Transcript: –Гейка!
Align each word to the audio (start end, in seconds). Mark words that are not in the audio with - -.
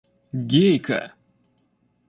–Гейка! 0.49 1.13